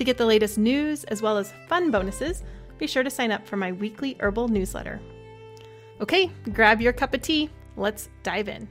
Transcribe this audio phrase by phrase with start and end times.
[0.00, 2.42] To get the latest news as well as fun bonuses,
[2.78, 4.98] be sure to sign up for my weekly herbal newsletter.
[6.00, 7.50] Okay, grab your cup of tea.
[7.76, 8.66] Let's dive in.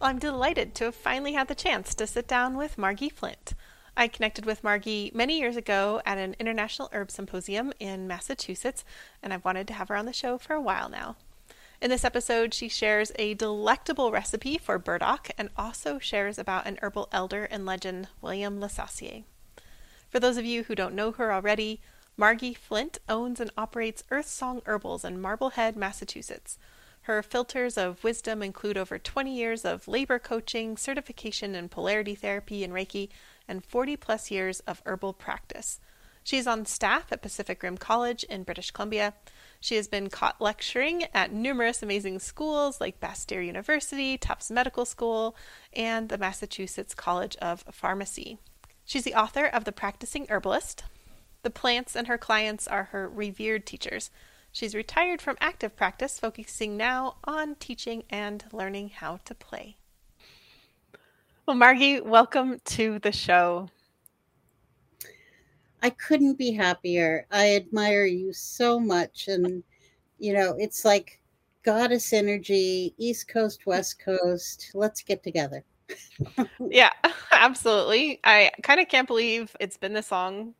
[0.00, 3.54] Well, I'm delighted to have finally had the chance to sit down with Margi Flint.
[3.96, 8.84] I connected with Margi many years ago at an international herb symposium in Massachusetts,
[9.20, 11.16] and I've wanted to have her on the show for a while now.
[11.82, 16.78] In this episode, she shares a delectable recipe for burdock and also shares about an
[16.80, 19.24] herbal elder and legend, William LeSassier.
[20.08, 21.80] For those of you who don't know her already,
[22.16, 26.56] Margi Flint owns and operates Earthsong Herbals in Marblehead, Massachusetts.
[27.00, 32.62] Her filters of wisdom include over 20 years of labor coaching, certification in polarity therapy
[32.62, 33.08] and Reiki,
[33.48, 35.80] and 40 plus years of herbal practice.
[36.22, 39.14] She's on staff at Pacific Rim College in British Columbia
[39.62, 45.36] she has been caught lecturing at numerous amazing schools like Bastyr University, Tufts Medical School,
[45.72, 48.38] and the Massachusetts College of Pharmacy.
[48.84, 50.82] She's the author of The Practicing Herbalist.
[51.42, 54.10] The plants and her clients are her revered teachers.
[54.50, 59.76] She's retired from active practice, focusing now on teaching and learning how to play.
[61.46, 63.68] Well, Margi, welcome to the show.
[65.82, 67.26] I couldn't be happier.
[67.30, 69.28] I admire you so much.
[69.28, 69.62] And,
[70.18, 71.20] you know, it's like
[71.64, 74.70] goddess energy, East Coast, West Coast.
[74.74, 75.64] Let's get together.
[76.60, 76.90] yeah,
[77.32, 78.20] absolutely.
[78.24, 80.54] I kind of can't believe it's been this long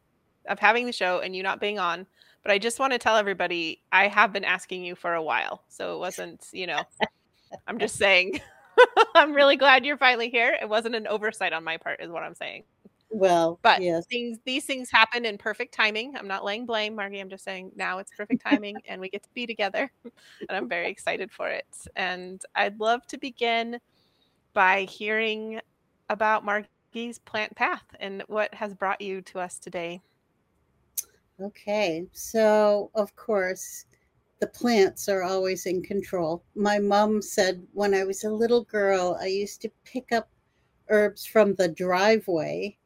[0.49, 2.07] of having the show and you not being on.
[2.43, 5.63] But I just want to tell everybody I have been asking you for a while.
[5.69, 6.83] So it wasn't, you know,
[7.69, 8.41] I'm just saying.
[9.15, 10.57] I'm really glad you're finally here.
[10.61, 12.65] It wasn't an oversight on my part, is what I'm saying.
[13.13, 14.07] Well, but yes.
[14.07, 16.17] things these things happen in perfect timing.
[16.17, 17.21] I'm not laying blame, Margi.
[17.21, 19.93] I'm just saying now it's perfect timing and we get to be together.
[20.05, 21.67] and I'm very excited for it.
[21.95, 23.79] And I'd love to begin
[24.55, 25.61] by hearing
[26.09, 30.01] about Margi's plant path and what has brought you to us today.
[31.39, 32.07] Okay.
[32.13, 33.85] So, of course,
[34.41, 36.45] the plants are always in control.
[36.55, 40.31] My mom said when I was a little girl, I used to pick up
[40.89, 42.79] herbs from the driveway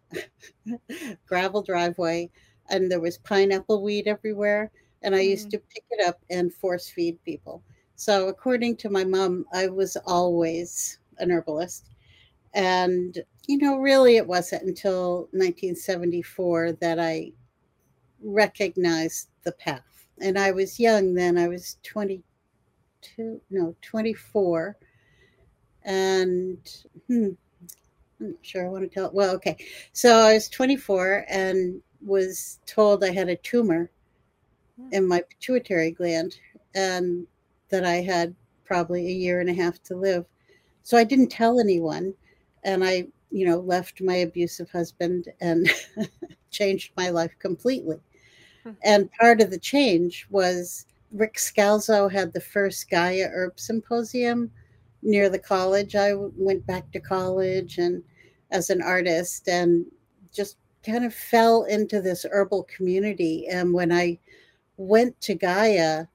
[1.26, 2.30] gravel driveway
[2.70, 4.70] and there was pineapple weed everywhere
[5.02, 5.52] and i used mm.
[5.52, 7.62] to pick it up and force feed people.
[7.94, 11.90] So according to my mom i was always an herbalist.
[12.54, 17.32] And you know really it wasn't until 1974 that i
[18.22, 20.08] recognized the path.
[20.20, 24.76] And i was young then i was 22 no 24
[25.86, 26.58] and
[27.06, 27.28] hmm,
[28.20, 29.10] I'm not sure I want to tell.
[29.12, 29.56] Well, okay.
[29.92, 33.90] So I was 24 and was told I had a tumor
[34.80, 34.88] hmm.
[34.92, 36.38] in my pituitary gland
[36.74, 37.26] and
[37.68, 38.34] that I had
[38.64, 40.24] probably a year and a half to live.
[40.82, 42.14] So I didn't tell anyone.
[42.64, 45.68] And I, you know, left my abusive husband and
[46.50, 48.00] changed my life completely.
[48.64, 48.70] Hmm.
[48.82, 54.50] And part of the change was Rick Scalzo had the first Gaia Herb Symposium
[55.06, 55.94] near the college.
[55.94, 58.02] I went back to college and
[58.50, 59.86] as an artist and
[60.34, 63.46] just kind of fell into this herbal community.
[63.48, 64.18] And when I
[64.76, 66.06] went to Gaia,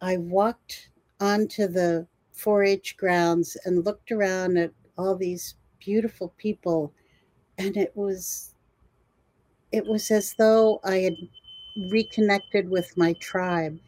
[0.00, 0.90] I walked
[1.20, 6.92] onto the 4 H grounds and looked around at all these beautiful people.
[7.58, 8.54] And it was
[9.72, 11.16] it was as though I had
[11.90, 13.78] reconnected with my tribe.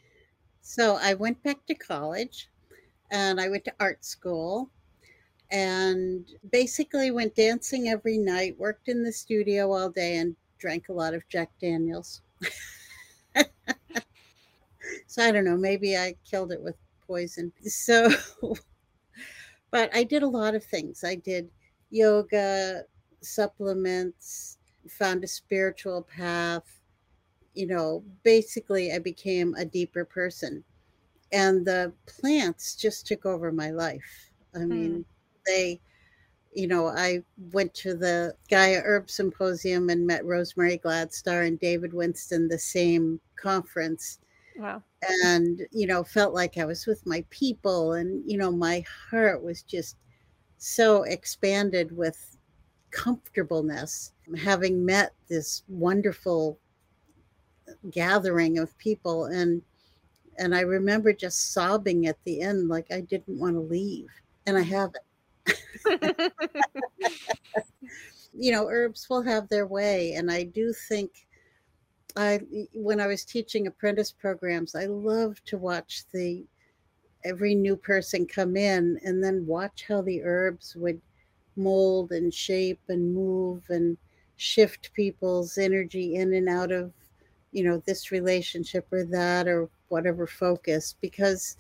[0.62, 2.48] So I went back to college
[3.10, 4.70] and I went to art school
[5.50, 10.92] and basically went dancing every night, worked in the studio all day, and drank a
[10.92, 12.20] lot of Jack Daniels.
[15.06, 16.76] so I don't know, maybe I killed it with
[17.06, 17.52] poison.
[17.62, 18.10] So,
[19.70, 21.02] but I did a lot of things.
[21.04, 21.48] I did
[21.90, 22.82] yoga,
[23.20, 24.58] supplements,
[24.88, 26.80] found a spiritual path.
[27.54, 30.62] You know, basically, I became a deeper person.
[31.32, 34.30] And the plants just took over my life.
[34.54, 35.04] I mean, mm.
[35.46, 35.80] they,
[36.54, 37.22] you know, I
[37.52, 43.20] went to the Gaia Herb Symposium and met Rosemary Gladstar and David Winston the same
[43.36, 44.18] conference.
[44.56, 44.82] Wow.
[45.24, 47.92] And, you know, felt like I was with my people.
[47.92, 49.96] And, you know, my heart was just
[50.56, 52.36] so expanded with
[52.90, 56.58] comfortableness, having met this wonderful
[57.90, 59.26] gathering of people.
[59.26, 59.62] And,
[60.38, 64.08] and I remember just sobbing at the end, like I didn't want to leave.
[64.46, 65.04] And I haven't.
[68.34, 70.12] you know, herbs will have their way.
[70.12, 71.10] And I do think
[72.16, 72.40] I
[72.72, 76.44] when I was teaching apprentice programs, I love to watch the
[77.24, 81.00] every new person come in and then watch how the herbs would
[81.56, 83.98] mold and shape and move and
[84.36, 86.92] shift people's energy in and out of
[87.50, 91.56] you know this relationship or that or whatever focus because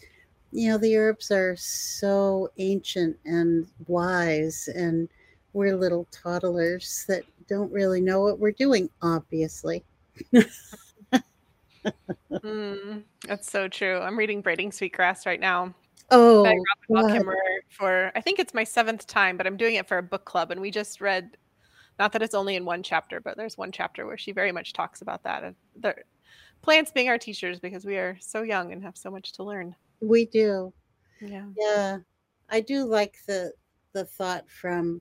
[0.52, 5.08] you know the herbs are so ancient and wise and
[5.52, 9.84] we're little toddlers that don't really know what we're doing obviously
[12.30, 13.98] mm, that's so true.
[13.98, 15.74] I'm reading Braiding Sweetgrass right now.
[16.10, 16.44] Oh,
[17.68, 20.50] for I think it's my seventh time, but I'm doing it for a book club,
[20.50, 21.36] and we just read.
[21.98, 24.72] Not that it's only in one chapter, but there's one chapter where she very much
[24.72, 25.96] talks about that and the
[26.62, 29.74] plants being our teachers because we are so young and have so much to learn.
[30.00, 30.72] We do.
[31.20, 31.46] Yeah.
[31.56, 31.98] Yeah.
[32.50, 33.52] I do like the
[33.92, 35.00] the thought from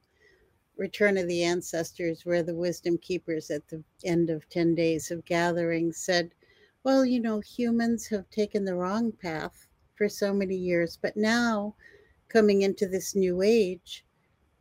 [0.78, 5.26] Return of the Ancestors, where the wisdom keepers at the end of 10 days of
[5.26, 6.34] gathering said,
[6.84, 11.76] Well, you know, humans have taken the wrong path for so many years, but now
[12.30, 14.06] coming into this new age,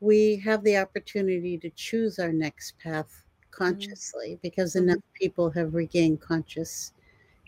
[0.01, 3.25] we have the opportunity to choose our next path
[3.56, 3.64] mm-hmm.
[3.64, 4.41] consciously mm-hmm.
[4.43, 6.93] because enough people have regained conscious,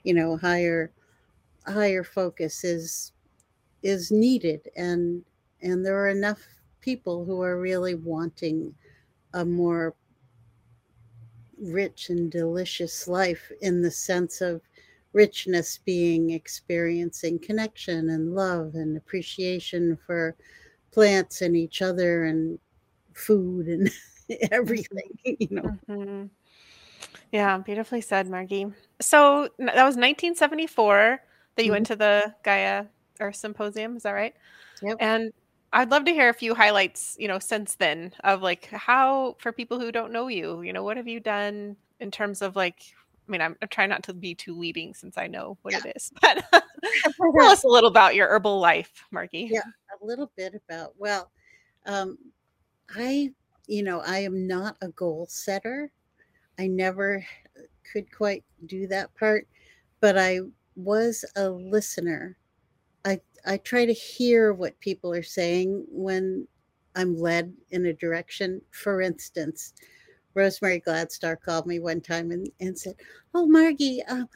[0.04, 0.90] you know, higher
[1.66, 3.12] higher focus is
[3.82, 5.22] is needed and
[5.60, 6.40] and there are enough
[6.80, 8.74] people who are really wanting
[9.34, 9.94] a more
[11.60, 14.62] rich and delicious life in the sense of
[15.12, 20.36] richness being experiencing connection and love and appreciation for
[20.92, 22.58] plants and each other and
[23.12, 23.90] food and
[24.50, 26.26] everything you know mm-hmm.
[27.32, 31.20] yeah beautifully said margi so that was 1974
[31.56, 31.74] that you mm-hmm.
[31.74, 32.86] went to the gaia
[33.20, 34.34] herb symposium is that right
[34.82, 34.96] yep.
[35.00, 35.32] and
[35.72, 39.52] I'd love to hear a few highlights, you know, since then of like how for
[39.52, 42.94] people who don't know you, you know, what have you done in terms of like
[43.28, 45.80] I mean, I'm, I'm trying not to be too leading since I know what yeah.
[45.84, 49.50] it is, but tell us a little about your herbal life, Margi.
[49.50, 49.60] Yeah,
[50.02, 51.30] a little bit about, well,
[51.84, 52.16] um,
[52.96, 53.32] I,
[53.68, 55.92] you know, I am not a goal setter.
[56.58, 57.24] I never
[57.92, 59.46] could quite do that part,
[60.00, 60.40] but I
[60.74, 62.36] was a listener
[63.04, 66.46] I I try to hear what people are saying when
[66.96, 68.60] I'm led in a direction.
[68.70, 69.72] For instance,
[70.34, 72.96] Rosemary Gladstar called me one time and, and said,
[73.34, 74.26] "Oh, Margi, uh,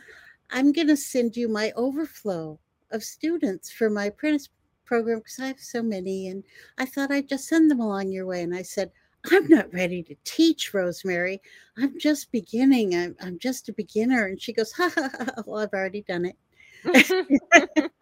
[0.51, 2.59] I'm going to send you my overflow
[2.91, 4.49] of students for my apprentice
[4.85, 6.45] program because I have so many, and
[6.79, 8.91] I thought I'd just send them along your way." And I said,
[9.31, 11.41] I'm not ready to teach, Rosemary.
[11.79, 12.95] I'm just beginning.
[12.95, 14.27] I'm, I'm just a beginner.
[14.27, 16.37] And she goes, ha, ha, ha, well, I've already done it.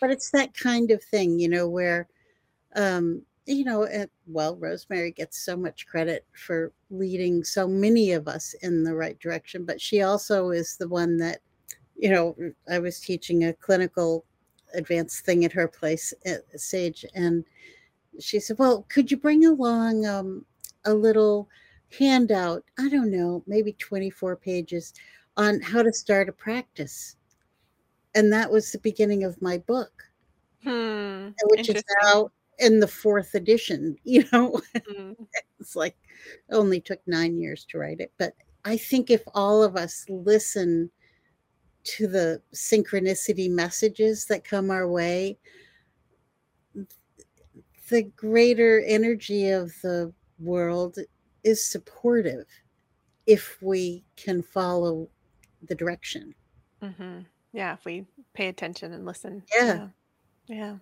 [0.00, 2.08] but it's that kind of thing, you know, where,
[2.76, 3.88] um, you know,
[4.26, 9.18] well, Rosemary gets so much credit for leading so many of us in the right
[9.18, 11.40] direction, but she also is the one that,
[11.96, 12.36] you know,
[12.70, 14.24] I was teaching a clinical
[14.74, 17.44] advanced thing at her place at Sage, and
[18.20, 20.44] she said, Well, could you bring along um,
[20.84, 21.48] a little
[21.98, 22.64] handout?
[22.78, 24.94] I don't know, maybe 24 pages
[25.36, 27.16] on how to start a practice
[28.14, 30.04] and that was the beginning of my book,
[30.62, 33.96] hmm, which is now in the fourth edition.
[34.04, 35.12] You know, hmm.
[35.58, 35.96] it's like
[36.48, 40.04] it only took nine years to write it, but I think if all of us
[40.08, 40.90] listen
[41.84, 45.38] to the synchronicity messages that come our way,
[47.92, 50.96] the greater energy of the world
[51.44, 52.46] is supportive
[53.26, 55.06] if we can follow
[55.68, 56.34] the direction.
[56.82, 57.20] Mm-hmm.
[57.52, 59.42] Yeah, if we pay attention and listen.
[59.54, 59.88] Yeah.
[60.46, 60.56] Yeah.
[60.56, 60.74] yeah.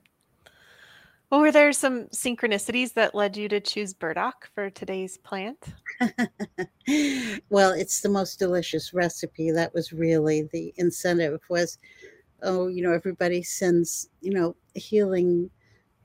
[1.31, 5.59] Well, were there some synchronicities that led you to choose burdock for today's plant?
[7.50, 9.50] well, it's the most delicious recipe.
[9.50, 11.79] That was really the incentive was,
[12.45, 15.50] oh, you know, everybody sends, you know, healing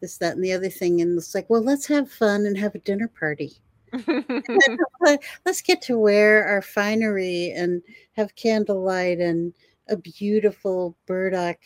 [0.02, 1.02] this, that, and the other thing.
[1.02, 3.54] And it's like, well, let's have fun and have a dinner party.
[5.46, 7.82] let's get to wear our finery and
[8.14, 9.54] have candlelight and
[9.88, 11.60] a beautiful burdock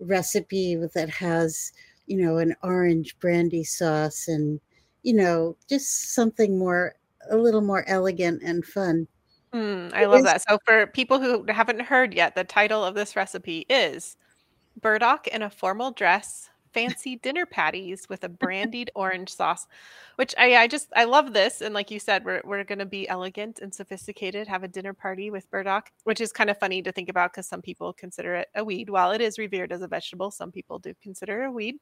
[0.00, 1.72] recipe that has,
[2.06, 4.60] you know, an orange brandy sauce and,
[5.02, 6.94] you know, just something more,
[7.30, 9.06] a little more elegant and fun.
[9.52, 10.42] Mm, I love that.
[10.46, 14.16] So, for people who haven't heard yet, the title of this recipe is
[14.80, 19.66] Burdock in a Formal Dress fancy dinner patties with a brandied orange sauce,
[20.16, 21.60] which I, I just I love this.
[21.60, 25.30] And like you said, we're we're gonna be elegant and sophisticated, have a dinner party
[25.30, 28.48] with burdock, which is kind of funny to think about because some people consider it
[28.54, 28.90] a weed.
[28.90, 31.76] While it is revered as a vegetable, some people do consider it a weed.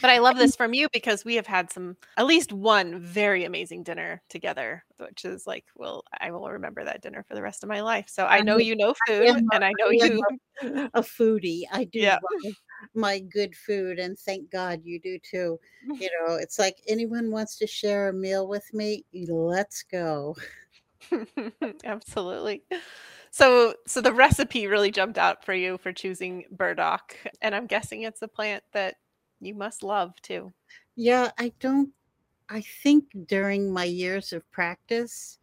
[0.00, 3.44] But I love this from you because we have had some, at least one very
[3.44, 7.62] amazing dinner together, which is like, well, I will remember that dinner for the rest
[7.62, 8.06] of my life.
[8.08, 10.22] So I know you know food, I and I know you
[10.62, 11.62] a foodie.
[11.72, 12.18] I do yeah
[12.94, 15.58] my good food and thank god you do too
[16.00, 20.36] you know it's like anyone wants to share a meal with me let's go
[21.84, 22.62] absolutely
[23.30, 28.02] so so the recipe really jumped out for you for choosing burdock and i'm guessing
[28.02, 28.96] it's a plant that
[29.40, 30.52] you must love too
[30.96, 31.90] yeah i don't
[32.48, 35.38] i think during my years of practice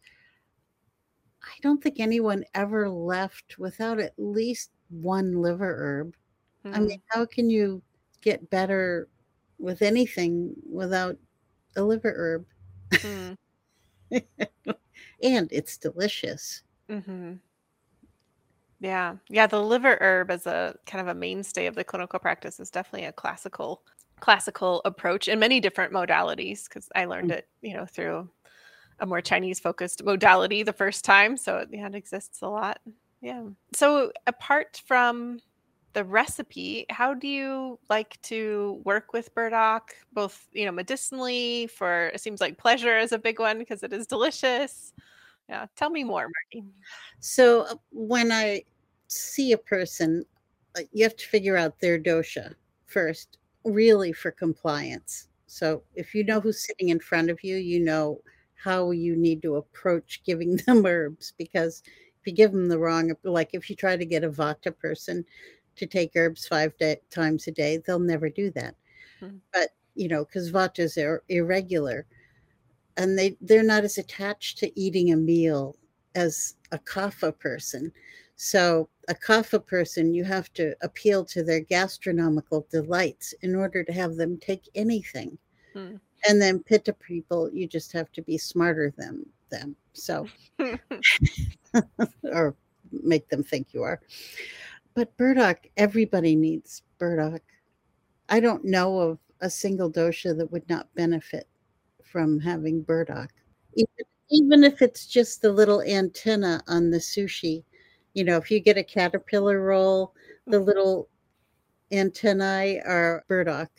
[1.44, 6.14] i don't think anyone ever left without at least one liver herb
[6.64, 7.02] I mean, mm.
[7.08, 7.82] how can you
[8.20, 9.08] get better
[9.58, 11.16] with anything without
[11.76, 12.46] a liver herb?
[12.92, 13.36] Mm.
[15.22, 16.62] and it's delicious.
[16.88, 17.34] Mm-hmm.
[18.82, 19.14] Yeah.
[19.28, 19.46] Yeah.
[19.46, 23.06] The liver herb as a kind of a mainstay of the clinical practice is definitely
[23.06, 23.82] a classical
[24.18, 27.36] classical approach in many different modalities because I learned mm.
[27.36, 28.28] it, you know, through
[28.98, 31.36] a more Chinese focused modality the first time.
[31.36, 32.80] So yeah, it exists a lot.
[33.20, 33.44] Yeah.
[33.72, 35.38] So apart from
[35.92, 42.06] the recipe how do you like to work with burdock both you know medicinally for
[42.08, 44.94] it seems like pleasure is a big one because it is delicious
[45.48, 46.64] yeah tell me more margi
[47.20, 48.62] so uh, when i
[49.12, 50.24] see a person
[50.76, 52.54] uh, you have to figure out their dosha
[52.86, 57.80] first really for compliance so if you know who's sitting in front of you you
[57.80, 58.20] know
[58.54, 63.12] how you need to approach giving them herbs because if you give them the wrong
[63.24, 65.24] like if you try to get a vata person
[65.76, 68.74] to take herbs five day, times a day, they'll never do that.
[69.20, 69.36] Mm-hmm.
[69.52, 72.06] But you know, because vatas are irregular,
[72.96, 75.76] and they they're not as attached to eating a meal
[76.14, 77.92] as a kapha person.
[78.44, 83.92] So a kapha person, you have to appeal to their gastronomical delights in order to
[83.92, 85.38] have them take anything.
[85.76, 86.00] Mm.
[86.26, 89.76] And then pitta people, you just have to be smarter than them.
[89.92, 90.26] So,
[92.24, 92.56] or
[92.90, 94.00] make them think you are.
[94.94, 97.42] But burdock, everybody needs burdock.
[98.28, 101.46] I don't know of a single dosha that would not benefit
[102.02, 103.30] from having burdock.
[103.74, 107.62] Even, even if it's just the little antenna on the sushi,
[108.14, 110.14] you know, if you get a caterpillar roll,
[110.46, 110.66] the mm-hmm.
[110.66, 111.08] little
[111.90, 113.70] antennae are burdock.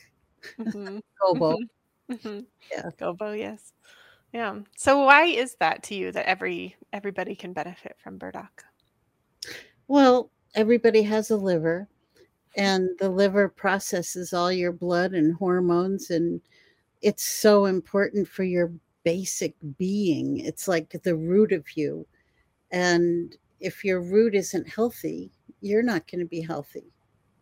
[0.59, 0.97] Mm-hmm.
[1.21, 1.57] Gobo.
[2.09, 2.13] Mm-hmm.
[2.13, 2.39] mm-hmm.
[2.71, 2.89] Yeah.
[2.99, 3.73] Gobo, yes.
[4.31, 4.59] Yeah.
[4.75, 8.63] So why is that to you that every everybody can benefit from burdock?
[9.87, 11.87] Well, everybody has a liver
[12.55, 16.39] and the liver processes all your blood and hormones and
[17.01, 18.71] it's so important for your
[19.03, 22.05] basic being it's like the root of you
[22.71, 26.83] and if your root isn't healthy you're not going to be healthy.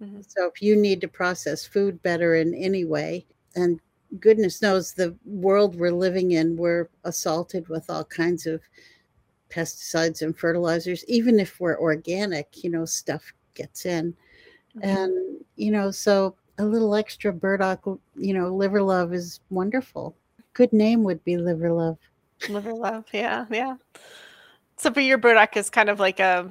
[0.02, 0.22] Mm-hmm.
[0.28, 3.26] so if you need to process food better in any way
[3.56, 3.80] and
[4.20, 8.62] goodness knows the world we're living in we're assaulted with all kinds of
[9.50, 14.16] pesticides and fertilizers even if we're organic you know stuff gets in.
[14.78, 14.88] Mm-hmm.
[14.88, 17.84] and you know so a little extra burdock
[18.16, 20.16] you know liver love is wonderful.
[20.54, 21.98] Good name would be liver love.
[22.50, 23.76] Liver love yeah yeah
[24.82, 26.50] so for your burdock is kind of like a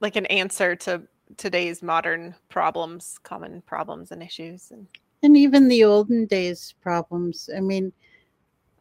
[0.00, 1.02] like an answer to
[1.36, 4.86] today's modern problems common problems and issues and
[5.22, 7.92] and even the olden days problems i mean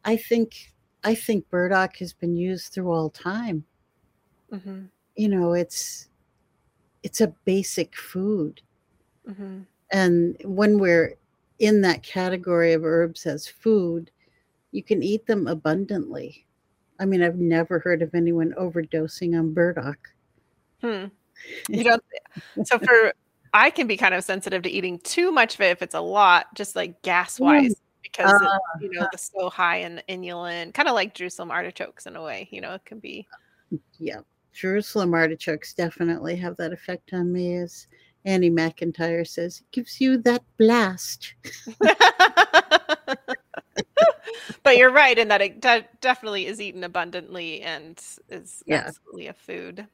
[0.04, 0.74] i think
[1.06, 3.64] I think burdock has been used through all time.
[4.52, 4.86] Mm-hmm.
[5.16, 6.10] You know, it's
[7.04, 8.62] it's a basic food,
[9.30, 9.60] mm-hmm.
[9.92, 11.16] and when we're
[11.60, 14.10] in that category of herbs as food,
[14.72, 16.45] you can eat them abundantly.
[17.00, 19.98] I mean, I've never heard of anyone overdosing on burdock.
[20.82, 21.06] Hmm.
[21.70, 22.00] You know,
[22.64, 23.14] so for
[23.54, 26.02] I can be kind of sensitive to eating too much of it if it's a
[26.02, 30.74] lot, just like gas wise because uh, it, you know it's so high in inulin,
[30.74, 32.48] kind of like Jerusalem artichokes in a way.
[32.52, 33.28] You know, it can be.
[33.98, 34.20] Yeah,
[34.54, 37.88] Jerusalem artichokes definitely have that effect on me, as
[38.25, 39.62] Annie McIntyre says.
[39.62, 41.34] It gives you that blast.
[44.64, 48.84] but you're right in that it de- definitely is eaten abundantly and is yeah.
[48.88, 49.88] absolutely a food.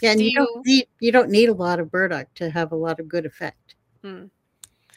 [0.00, 2.72] Yeah, and you, you, don't need you don't need a lot of burdock to have
[2.72, 3.76] a lot of good effect.
[4.02, 4.24] Hmm.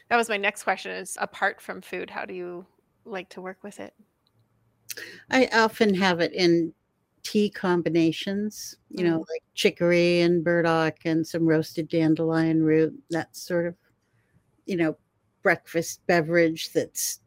[0.09, 2.65] That was my next question is apart from food, how do you
[3.05, 3.93] like to work with it?
[5.29, 6.73] I often have it in
[7.23, 9.25] tea combinations, you know, Mm.
[9.29, 13.75] like chicory and burdock and some roasted dandelion root, that sort of,
[14.65, 14.95] you know,
[15.41, 17.19] breakfast beverage that's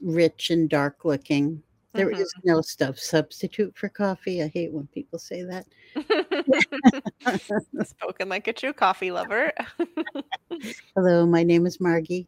[0.00, 1.62] rich and dark looking.
[1.92, 2.20] There Mhm.
[2.20, 4.42] is no stuff substitute for coffee.
[4.42, 5.66] I hate when people say that.
[7.84, 9.52] Spoken like a true coffee lover.
[10.94, 12.26] Hello, my name is Margi.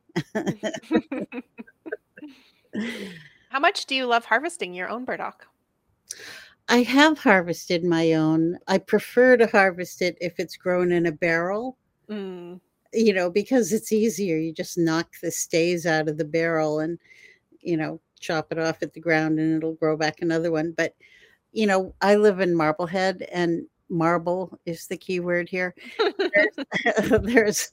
[3.50, 5.46] How much do you love harvesting your own burdock?
[6.68, 8.58] I have harvested my own.
[8.66, 11.76] I prefer to harvest it if it's grown in a barrel,
[12.08, 12.60] Mm.
[12.92, 14.36] you know, because it's easier.
[14.38, 16.98] You just knock the stays out of the barrel and,
[17.62, 20.72] you know, chop it off at the ground and it'll grow back another one.
[20.72, 20.94] But,
[21.52, 25.74] you know, I live in Marblehead and marble is the key word here.
[26.34, 27.70] There's, there's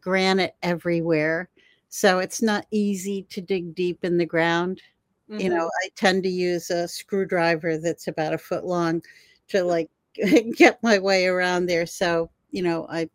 [0.00, 1.48] granite everywhere.
[1.88, 4.80] So it's not easy to dig deep in the ground
[5.38, 5.56] you Mhm.
[5.56, 9.02] know i tend to use a screwdriver that's about a foot long
[9.48, 9.88] to like
[10.56, 13.08] get my way around there so you know i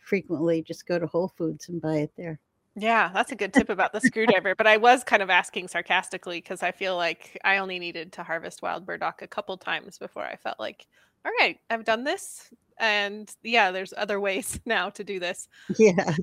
[0.00, 2.38] frequently just go to whole foods and buy it there
[2.74, 4.54] Yeah, that's a good tip about the screwdriver.
[4.54, 8.22] But I was kind of asking sarcastically because I feel like I only needed to
[8.22, 10.86] harvest wild burdock a couple times before I felt like,
[11.24, 12.48] all right, I've done this.
[12.78, 15.48] And yeah, there's other ways now to do this
[15.78, 16.14] yeah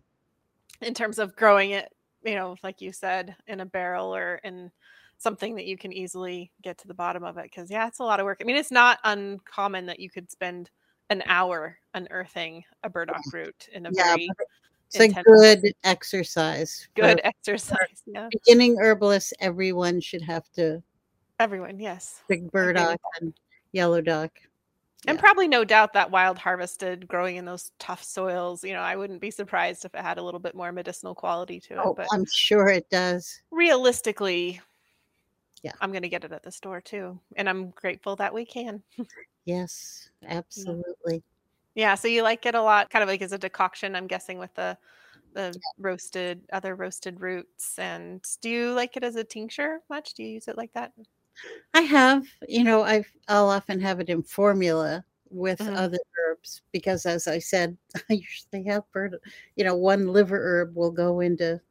[0.81, 1.89] in terms of growing it,
[2.23, 4.71] you know, like you said, in a barrel or in
[5.17, 7.53] something that you can easily get to the bottom of it.
[7.53, 8.39] Cause yeah, it's a lot of work.
[8.41, 10.69] I mean, it's not uncommon that you could spend
[11.09, 14.29] an hour unearthing a burdock root in a yeah very
[14.93, 18.03] it's a good exercise good exercise.
[18.05, 18.27] Yeah.
[18.31, 20.81] beginning herbalists everyone should have to
[21.39, 22.21] Everyone, yes.
[22.27, 23.33] big burdock and
[23.71, 24.31] yellow dock
[25.07, 25.21] And Yeah.
[25.21, 29.21] probably no doubt that wild harvested growing in those tough soils, you know, I wouldn't
[29.21, 31.79] be surprised if it had a little bit more medicinal quality to it.
[31.81, 34.59] oh But i'm sure it does realistically,
[35.63, 35.71] Yeah.
[35.81, 37.17] I'm going to get it at the store too.
[37.37, 38.83] And I'm grateful that we can.
[39.45, 41.23] yes absolutely
[41.79, 41.95] Yeah.
[41.95, 44.53] So you like it a lot, kind of like as a decoction, I'm guessing, with
[44.55, 44.77] the
[45.33, 47.79] the roasted other roasted roots.
[47.79, 50.13] And do you like it as a tincture much?
[50.15, 50.93] Do you use it like that?
[51.73, 55.75] I have, you know, I've I'll often have it in formula with Mhm.
[55.75, 57.77] other herbs because as I said,
[58.09, 59.15] I usually have bird,
[59.55, 61.61] you know, one liver herb will go into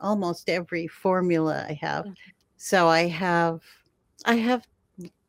[0.00, 2.06] almost every formula I have.
[2.06, 2.32] Mhm.
[2.58, 3.62] So I have
[4.26, 4.66] I have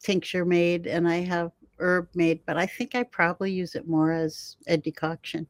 [0.04, 4.12] tincture made and I have herb made, but I think I probably use it more
[4.12, 5.48] as a decoction.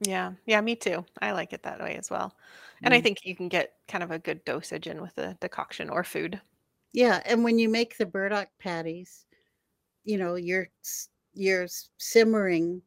[0.00, 0.34] Yeah.
[0.46, 1.04] Yeah, me too.
[1.20, 2.36] I like it that way as well.
[2.84, 3.02] And I Mm.
[3.02, 6.40] think you can get kind of a good dosage in with a decoction or food.
[6.92, 9.26] Yeah, and when you make the burdock patties,
[10.04, 10.68] you know, you're
[11.34, 12.82] you're simmering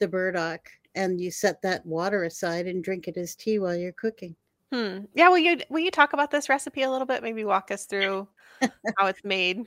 [0.00, 3.92] the burdock and you set that water aside and drink it as tea while you're
[3.92, 4.36] cooking.
[4.72, 5.04] Hmm.
[5.14, 7.22] Yeah, will you will you talk about this recipe a little bit?
[7.22, 8.28] Maybe walk us through
[8.98, 9.66] how it's made.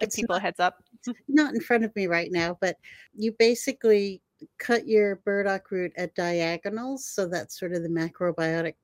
[0.00, 0.84] Give It's people a not heads up.
[1.28, 2.76] Not in front of me right now, but
[3.14, 4.20] you basically
[4.58, 8.74] cut your burdock root at diagonals, so that's sort of the macrobiotic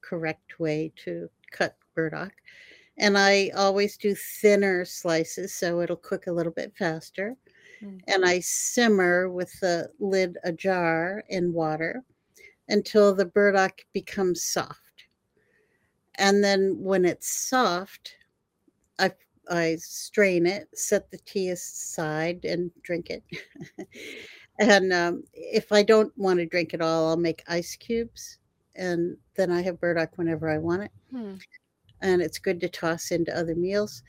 [0.00, 2.32] correct way to cut burdock.
[2.98, 7.36] And I always do thinner slices so it'll cook a little bit faster.
[7.82, 8.00] Mm.
[8.08, 12.02] And I simmer with the lid ajar in water
[12.68, 14.80] until the burdock becomes soft.
[16.16, 18.16] And then when it's soft,
[18.98, 19.12] I
[19.50, 23.22] I strain it, set the tea aside, and drink it.
[24.58, 28.38] and um, if I don't want to drink it all, I'll make ice cubes,
[28.76, 30.90] and then I have burdock whenever I want it.
[31.10, 31.34] Hmm.
[32.00, 34.02] And it's good to toss into other meals.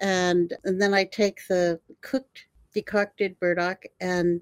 [0.00, 4.40] And and then I take the cooked decocted burdock and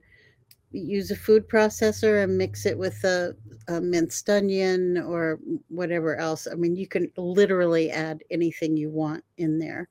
[0.73, 3.37] use a food processor and mix it with a,
[3.69, 6.49] a minced onion or whatever else.
[6.51, 9.89] I mean, you can literally add anything you want in there.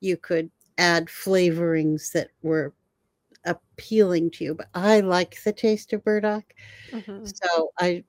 [0.00, 2.74] You could add flavorings that were
[3.44, 6.54] appealing to you, but I like the taste of burdock.
[6.92, 7.38] Mhm.
[7.42, 8.04] So I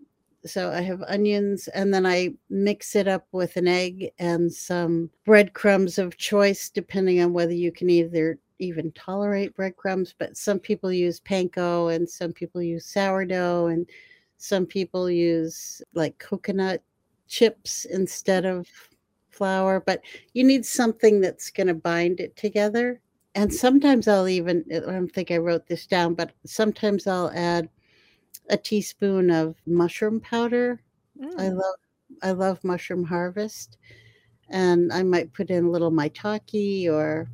[0.46, 5.12] so I have onions and then I mix it up with an egg and some
[5.26, 10.16] breadcrumbs of choice, depending on whether you can either even tolerate breadcrumbs.
[10.18, 13.90] But some people use panko and some people use sourdough and
[14.38, 16.84] some people use like coconut
[17.28, 18.68] chips instead of
[19.40, 19.80] flour.
[19.80, 20.02] But
[20.34, 23.00] you need something that's going to bind it together.
[23.36, 27.70] And sometimes I'll even, I don't think I wrote this down, but sometimes I'll add
[28.50, 30.82] a teaspoon of mushroom powder.
[31.38, 31.56] I Mm.
[31.56, 31.76] love
[32.22, 33.78] I love mushroom harvest.
[34.50, 37.30] And I might put in a little maitake or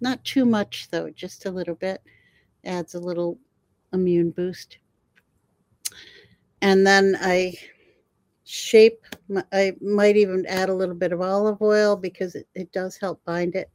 [0.00, 2.02] not too much though, just a little bit.
[2.64, 3.38] Adds a little
[3.92, 4.78] immune boost.
[6.62, 7.54] And then I
[8.46, 9.04] shape.
[9.52, 13.22] I might even add a little bit of olive oil because it, it does help
[13.24, 13.70] bind it.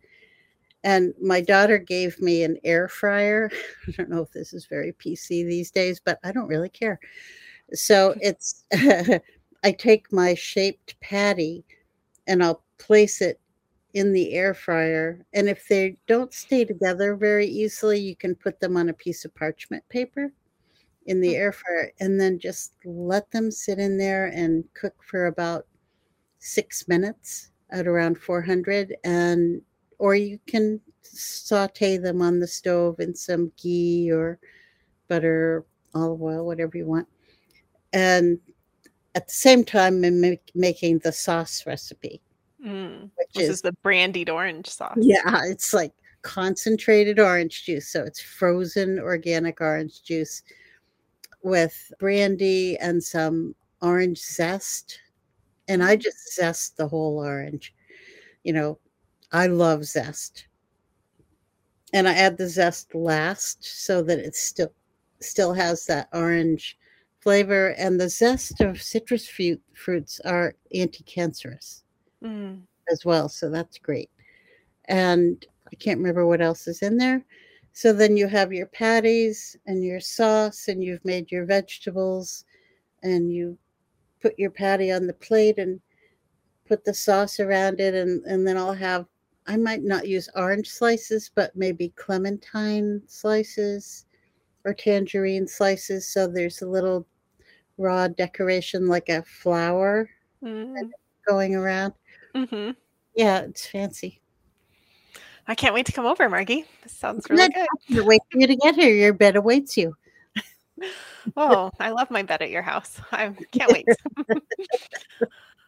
[0.84, 3.52] And my daughter gave me an air fryer.
[3.88, 7.00] I don't know if this is very PC these days, but I don't really care.
[7.74, 8.64] So it's,
[9.64, 11.64] I take my shaped patty
[12.26, 13.40] and I'll place it
[13.94, 15.26] in the air fryer.
[15.34, 19.26] And if they don't stay together very easily, you can put them on a piece
[19.26, 20.32] of parchment paper
[21.06, 25.28] in the air fryer and then just let them sit in there and cook for
[25.28, 25.66] about
[26.40, 29.62] six minutes at around 400 and
[30.00, 34.40] or you can saute them on the stove in some ghee or
[35.08, 37.08] butter olive oil whatever you want
[37.94, 38.40] and
[39.16, 42.22] at the same time i'm make, making the sauce recipe
[42.64, 44.98] mm, which this is, is the brandied orange sauce.
[45.00, 50.44] Yeah it's like concentrated orange juice so it's frozen organic orange juice
[51.44, 55.00] with brandy and some orange zest.
[55.68, 56.02] And I mm-hmm.
[56.02, 57.74] just zest the whole orange.
[58.44, 58.80] You know,
[59.32, 60.48] I love zest.
[61.94, 64.74] And I add the zest last so that it still
[65.20, 66.78] still has that orange
[67.20, 67.70] flavor.
[67.78, 71.84] And the zest of citrus fruit, fruits are anti-cancerous
[72.24, 72.60] mm.
[72.92, 73.30] as well.
[73.30, 74.10] So that's great.
[74.86, 77.24] And I can't remember what else is in there.
[77.74, 82.46] So then you have your patties and your sauce, and you've made your vegetables,
[83.04, 83.58] and you
[84.22, 85.80] put your patty on the plate and
[86.68, 87.96] put the sauce around it.
[87.96, 89.06] And, and then I'll have,
[89.48, 94.06] I might not use orange slices, but maybe clementine slices
[94.64, 96.08] or tangerine slices.
[96.08, 97.08] So there's a little
[97.78, 100.10] raw decoration like a flower
[100.44, 100.76] mm.
[101.28, 101.94] going around.
[102.36, 102.72] Mm-hmm.
[103.16, 104.21] Yeah, it's fancy.
[105.52, 106.64] I can't wait to come over, Margi.
[106.82, 107.68] This sounds really good.
[107.90, 108.06] good.
[108.06, 108.96] Wait for you to get here.
[108.96, 109.94] Your bed awaits you.
[111.36, 113.02] oh, I love my bed at your house.
[113.12, 113.86] I can't wait.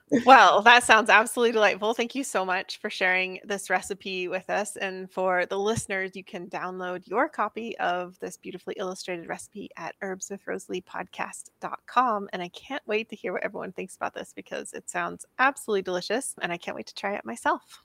[0.26, 1.93] well, that sounds absolutely delightful.
[1.93, 4.78] Thank you so much for sharing this recipe with us.
[4.78, 9.96] And for the listeners, you can download your copy of this beautifully illustrated recipe at
[10.02, 12.30] herbswithrosalie.podcast.com.
[12.32, 15.82] And I can't wait to hear what everyone thinks about this because it sounds absolutely
[15.82, 16.36] delicious.
[16.41, 17.84] And I can't wait to try it myself.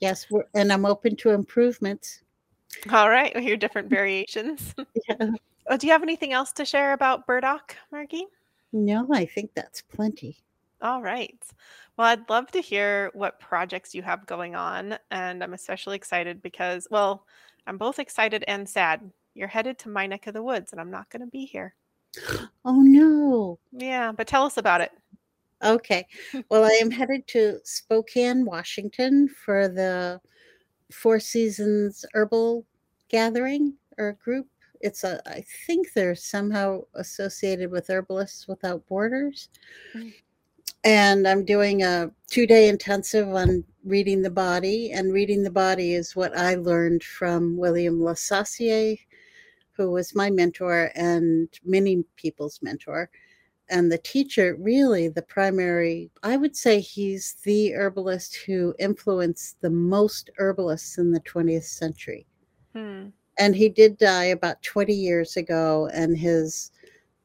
[0.00, 2.22] Yes, and I'm open to improvements.
[2.90, 4.74] All right, we hear different variations.
[5.08, 5.30] yeah.
[5.70, 8.22] Oh, do you have anything else to share about burdock, Margi?
[8.72, 10.38] No, I think that's plenty.
[10.80, 11.38] All right.
[11.96, 14.96] Well, I'd love to hear what projects you have going on.
[15.10, 17.26] And I'm especially excited because, well,
[17.66, 19.10] I'm both excited and sad.
[19.34, 21.74] You're headed to my neck of the woods, and I'm not going to be here.
[22.64, 23.58] Oh, no.
[23.72, 24.92] Yeah, but tell us about it.
[25.64, 26.06] Okay.
[26.50, 30.20] Well, I am headed to Spokane, Washington for the
[30.92, 32.64] Four Seasons Herbal
[33.08, 34.46] Gathering or group.
[34.80, 39.48] It's a, I think they're somehow associated with Herbalists Without Borders.
[39.94, 40.14] Mm.
[40.84, 44.92] And I'm doing a two day intensive on reading the body.
[44.92, 48.96] And reading the body is what I learned from William LeSassier,
[49.72, 53.10] who was my mentor and many people's mentor
[53.70, 59.70] and the teacher really the primary i would say he's the herbalist who influenced the
[59.70, 62.26] most herbalists in the 20th century
[62.74, 63.06] hmm.
[63.38, 66.70] and he did die about 20 years ago and his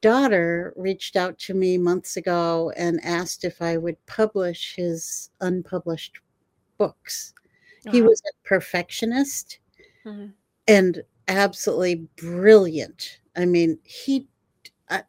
[0.00, 6.18] daughter reached out to me months ago and asked if i would publish his unpublished
[6.78, 7.32] books
[7.86, 7.92] uh-huh.
[7.92, 9.58] he was a perfectionist
[10.02, 10.26] hmm
[10.66, 14.26] and absolutely brilliant i mean he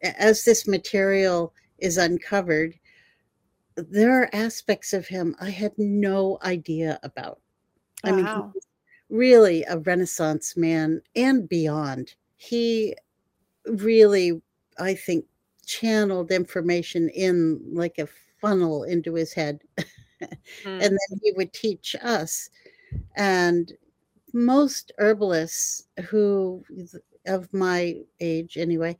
[0.02, 2.74] as this material is uncovered,
[3.76, 7.40] there are aspects of him I had no idea about.
[8.04, 8.52] I mean,
[9.08, 12.14] really a Renaissance man and beyond.
[12.36, 12.94] He
[13.66, 14.40] really,
[14.78, 15.24] I think,
[15.64, 18.08] channeled information in like a
[18.40, 19.60] funnel into his head.
[19.78, 19.86] mm.
[20.64, 22.48] And then he would teach us.
[23.16, 23.72] And
[24.32, 26.64] most herbalists who,
[27.26, 28.96] of my age anyway,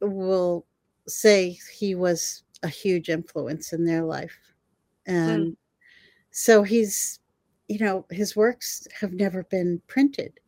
[0.00, 0.66] will
[1.08, 4.36] say he was a huge influence in their life.
[5.06, 5.56] And mm.
[6.30, 7.20] so he's,
[7.68, 10.40] you know, his works have never been printed.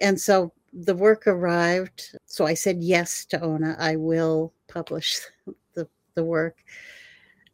[0.00, 2.16] And so the work arrived.
[2.26, 3.76] So I said yes to Ona.
[3.78, 5.18] I will publish
[5.74, 6.56] the, the work.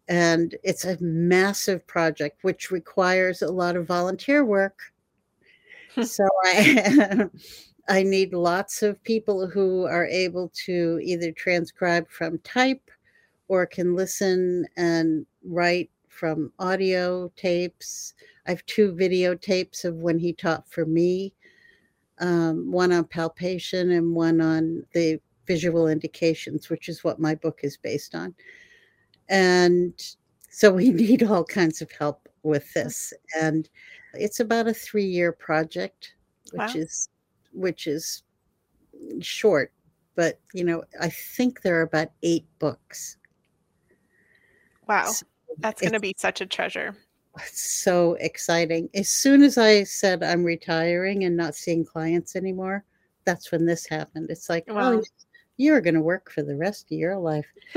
[0.09, 4.81] And it's a massive project, which requires a lot of volunteer work.
[6.03, 7.29] so I
[7.89, 12.91] I need lots of people who are able to either transcribe from type
[13.49, 18.15] or can listen and write from audio tapes.
[18.47, 21.35] I have two videotapes of when he taught for me
[22.21, 27.61] um, one on palpation and one on the visual indications, which is what my book
[27.63, 28.35] is based on.
[29.29, 29.95] And
[30.49, 33.13] so we need all kinds of help with this.
[33.41, 33.69] And
[34.15, 36.15] it's about a three year project,
[36.53, 36.81] which wow.
[36.81, 37.09] is
[37.53, 38.23] which is
[39.21, 39.73] short,
[40.15, 43.17] but you know, I think there are about eight books.
[44.89, 45.07] Wow.
[45.07, 45.27] So
[45.59, 46.97] That's going to be such a treasure.
[47.47, 48.91] So exciting.
[48.95, 52.85] As soon as I said I'm retiring and not seeing clients anymore,
[53.25, 54.29] that's when this happened.
[54.31, 54.93] It's like, oh, wow.
[54.95, 55.03] oh,
[55.57, 57.47] you're going to work for the rest of your life.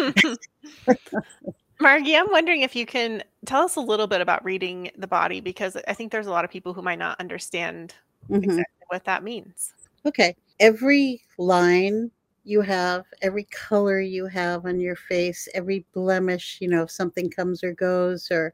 [1.82, 5.42] Margi, I'm wondering if you can tell us a little bit about reading the body
[5.42, 7.94] because I think there's a lot of people who might not understand
[8.30, 8.44] mm-hmm.
[8.44, 9.74] exactly what that means.
[10.06, 10.36] Okay.
[10.60, 12.12] Every line
[12.44, 17.30] you have, every color you have on your face, every blemish, you know, if something
[17.30, 18.54] comes or goes, or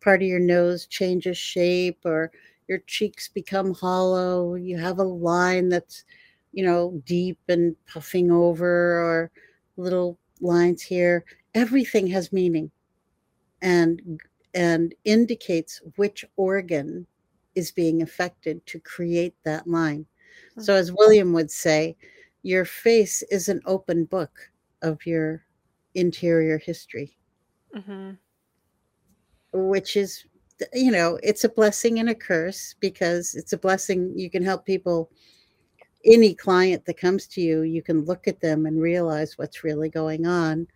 [0.00, 2.30] part of your nose changes shape, or
[2.68, 6.04] your cheeks become hollow, you have a line that's,
[6.52, 9.30] you know, deep and puffing over, or
[9.76, 12.70] little lines here everything has meaning
[13.62, 14.20] and
[14.54, 17.06] and indicates which organ
[17.54, 20.06] is being affected to create that line.
[20.58, 21.96] So as William would say,
[22.42, 24.50] your face is an open book
[24.82, 25.44] of your
[25.94, 27.16] interior history.
[27.74, 28.12] Mm-hmm.
[29.52, 30.24] Which is
[30.72, 34.64] you know, it's a blessing and a curse because it's a blessing you can help
[34.64, 35.10] people
[36.04, 39.88] any client that comes to you, you can look at them and realize what's really
[39.88, 40.66] going on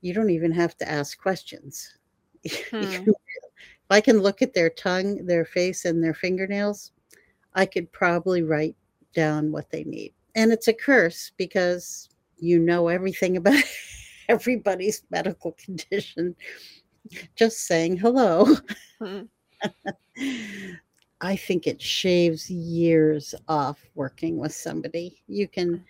[0.00, 1.96] you don't even have to ask questions.
[2.70, 3.10] Hmm.
[3.90, 6.92] If I can look at their tongue, their face, and their fingernails,
[7.54, 8.76] I could probably write
[9.14, 10.14] down what they need.
[10.36, 13.64] And it's a curse because you know everything about
[14.28, 16.36] everybody's medical condition.
[17.34, 18.46] Just saying hello.
[19.00, 19.22] Hmm.
[21.20, 25.20] I think it shaves years off working with somebody.
[25.26, 25.84] You can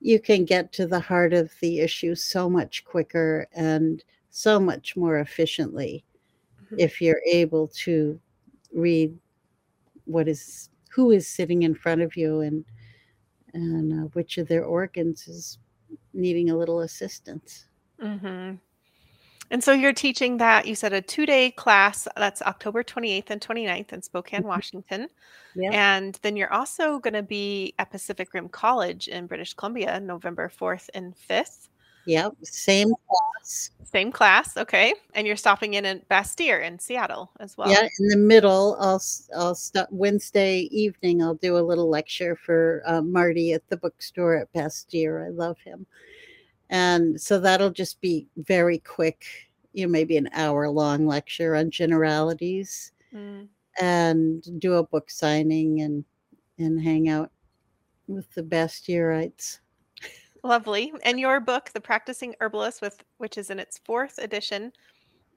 [0.00, 4.96] you can get to the heart of the issue so much quicker and so much
[4.96, 6.04] more efficiently.
[6.78, 8.18] If you're able to
[8.72, 9.16] read
[10.04, 12.64] what is who is sitting in front of you and
[13.54, 15.58] and uh, which of their organs is
[16.14, 17.66] needing a little assistance.
[18.02, 18.56] Mm-hmm.
[19.50, 23.40] And so you're teaching that you said a two day class that's October 28th and
[23.40, 24.48] 29th in Spokane, mm-hmm.
[24.48, 25.08] Washington.
[25.54, 25.74] Yep.
[25.74, 30.50] And then you're also going to be at Pacific Rim College in British Columbia, November
[30.50, 31.68] 4th and 5th.
[32.06, 33.70] Yep, same class.
[33.84, 34.94] Same class, okay.
[35.14, 37.70] And you're stopping in at Bastyr in Seattle as well.
[37.70, 39.02] Yeah, in the middle, I'll
[39.36, 41.22] I'll stop Wednesday evening.
[41.22, 45.26] I'll do a little lecture for uh, Marty at the bookstore at Bastyr.
[45.26, 45.86] I love him.
[46.70, 49.26] And so that'll just be very quick,
[49.74, 53.46] you know, maybe an hour long lecture on generalities mm.
[53.78, 56.02] and do a book signing and
[56.58, 57.30] and hang out
[58.06, 59.58] with the Bastyrites.
[60.44, 60.92] Lovely.
[61.04, 64.72] And your book, The Practicing Herbalist, with which is in its fourth edition,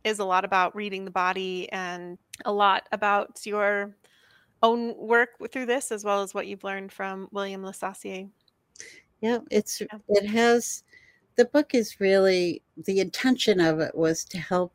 [0.03, 3.95] is a lot about reading the body and a lot about your
[4.63, 8.29] own work through this, as well as what you've learned from William LeSassier.
[9.21, 9.99] Yeah, it's yeah.
[10.09, 10.83] it has
[11.35, 14.73] the book is really the intention of it was to help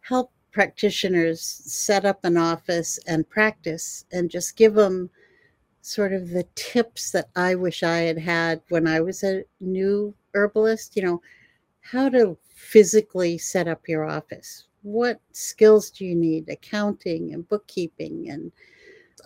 [0.00, 5.10] help practitioners set up an office and practice and just give them
[5.82, 10.14] sort of the tips that I wish I had had when I was a new
[10.34, 11.22] herbalist, you know,
[11.80, 14.66] how to physically set up your office.
[14.82, 16.48] What skills do you need?
[16.48, 18.52] Accounting and bookkeeping and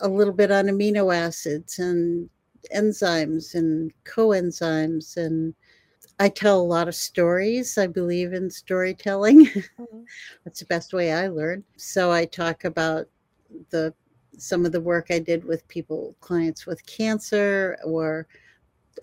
[0.01, 2.29] a little bit on amino acids and
[2.73, 5.53] enzymes and coenzymes and
[6.19, 7.77] I tell a lot of stories.
[7.77, 9.47] I believe in storytelling.
[9.77, 10.03] Mm-hmm.
[10.45, 11.63] That's the best way I learn.
[11.75, 13.07] So I talk about
[13.71, 13.93] the
[14.37, 18.27] some of the work I did with people, clients with cancer or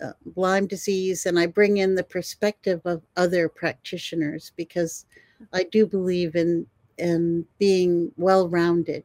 [0.01, 5.05] uh, Lyme disease, and I bring in the perspective of other practitioners because
[5.51, 6.65] I do believe in
[6.97, 9.03] in being well rounded.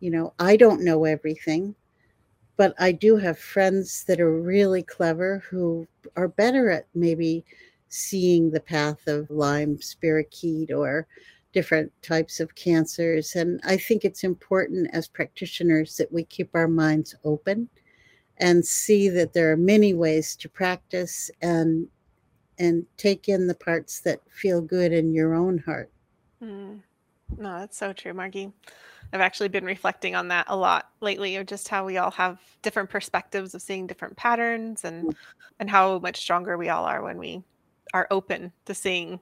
[0.00, 1.74] You know, I don't know everything
[2.58, 7.44] but I do have friends that are really clever who are better at maybe
[7.88, 11.06] seeing the path of Lyme, spirochete, or
[11.58, 13.34] different types of cancers.
[13.34, 17.68] And I think it's important as practitioners that we keep our minds open
[18.36, 21.88] and see that there are many ways to practice and
[22.60, 25.90] and take in the parts that feel good in your own heart.
[26.40, 26.80] Mm.
[27.36, 28.52] No, that's so true, Margi.
[29.12, 32.38] I've actually been reflecting on that a lot lately of just how we all have
[32.62, 35.14] different perspectives of seeing different patterns and mm.
[35.58, 37.42] and how much stronger we all are when we
[37.92, 39.18] are open to seeing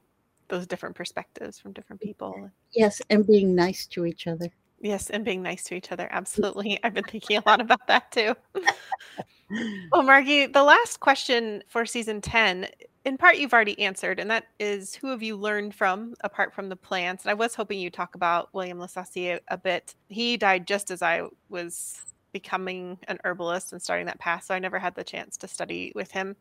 [0.49, 2.49] those different perspectives from different people.
[2.73, 4.49] Yes, and being nice to each other.
[4.79, 6.07] Yes, and being nice to each other.
[6.11, 6.79] Absolutely.
[6.83, 8.35] I've been thinking a lot about that too.
[9.91, 12.67] well, Margi, the last question for season 10
[13.07, 16.67] in part you've already answered, and that is who have you learned from apart from
[16.67, 17.23] the plants?
[17.23, 19.95] And I was hoping you talk about William LeSassier a bit.
[20.09, 22.01] He died just as I was
[22.33, 25.93] becoming an herbalist and starting that path, so I never had the chance to study
[25.95, 26.35] with him.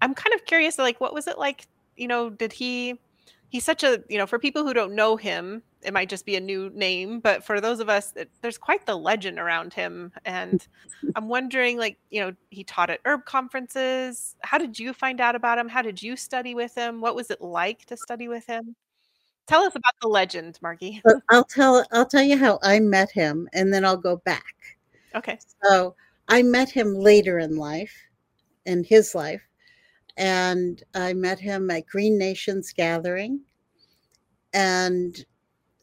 [0.00, 1.66] I'm kind of curious, like, what was it like?
[1.98, 2.98] You know, did he?
[3.54, 6.34] He's such a you know, for people who don't know him, it might just be
[6.34, 10.10] a new name, but for those of us, it, there's quite the legend around him.
[10.24, 10.66] And
[11.14, 14.34] I'm wondering, like, you know, he taught at herb conferences.
[14.42, 15.68] How did you find out about him?
[15.68, 17.00] How did you study with him?
[17.00, 18.74] What was it like to study with him?
[19.46, 21.00] Tell us about the legend, Margi.
[21.30, 24.56] I'll tell I'll tell you how I met him, and then I'll go back.
[25.14, 25.38] Okay.
[25.62, 25.94] So
[26.26, 27.94] I met him later in life,
[28.66, 29.42] in his life,
[30.16, 33.40] and I met him at Green Nations Gathering,
[34.52, 35.24] and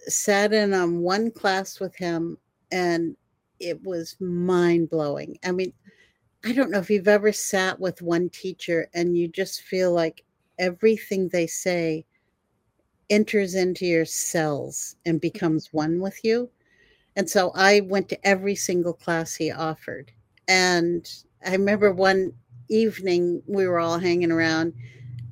[0.08, 2.38] sat in on one class with him
[2.72, 3.16] and
[3.60, 5.38] it was mind blowing.
[5.44, 5.74] I mean,
[6.44, 10.24] I don't know if you've ever sat with one teacher and you just feel like
[10.58, 12.06] everything they say
[13.10, 16.50] enters into your cells and becomes one with you.
[17.16, 20.12] And so I went to every single class he offered.
[20.48, 21.08] And
[21.46, 22.34] I remember one
[22.72, 24.74] evening we were all hanging around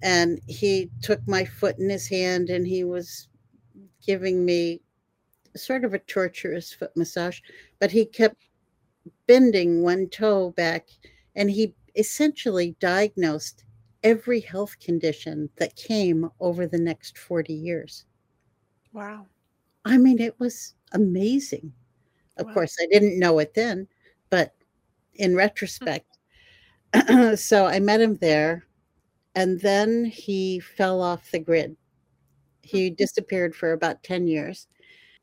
[0.02, 3.28] and he took my foot in his hand and he was
[4.06, 4.82] giving me
[5.56, 7.40] sort of a torturous foot massage,
[7.80, 8.46] but he kept
[9.28, 10.88] bending one toe back
[11.36, 13.64] and he essentially diagnosed
[14.04, 18.06] every health condition that came over the next 40 years.
[18.94, 19.26] Wow.
[19.86, 21.74] I mean, it was amazing.
[22.38, 22.54] Of wow.
[22.54, 23.88] course, I didn't know it then,
[24.30, 24.56] but
[25.16, 26.09] in retrospect.
[27.36, 28.66] so I met him there,
[29.36, 31.76] and then he fell off the grid.
[32.62, 34.68] He disappeared for about 10 years.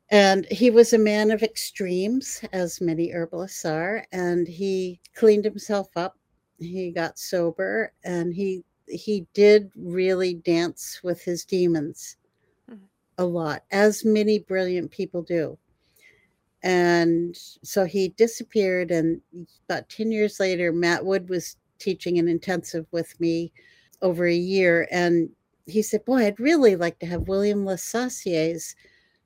[0.09, 5.89] And he was a man of extremes, as many herbalists are, and he cleaned himself
[5.97, 6.17] up.
[6.59, 12.15] He got sober and he he did really dance with his demons
[12.71, 12.85] mm-hmm.
[13.17, 15.57] a lot, as many brilliant people do.
[16.67, 19.21] And so he disappeared, and
[19.69, 23.53] about 10 years later, Matt Wood was teaching an intensive with me
[24.01, 24.85] over a year.
[24.91, 25.29] And
[25.65, 28.75] he said, Boy, I'd really like to have William LeSassier's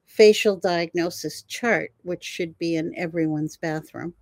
[0.06, 4.14] facial diagnosis chart, which should be in everyone's bathroom.